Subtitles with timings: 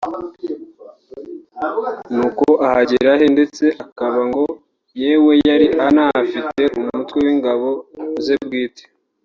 [2.15, 4.43] nuko ahagira ahe ndetse akaba ngo
[5.01, 7.69] yewe yari anafite umutwe w’ingabo
[8.25, 8.83] ze bwite